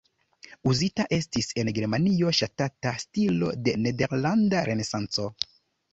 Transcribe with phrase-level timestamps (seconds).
[0.71, 5.29] Uzita estis en Germanio ŝatata stilo de nederlanda renesanco.